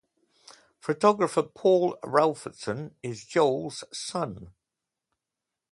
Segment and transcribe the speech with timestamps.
[0.79, 4.49] Photographer Paul Raphaelson is Joel's son.